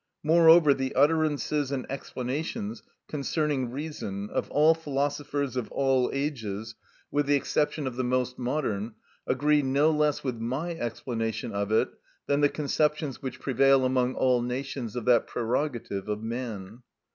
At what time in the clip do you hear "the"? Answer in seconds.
0.73-0.95, 7.27-7.35, 7.97-8.03, 12.41-12.49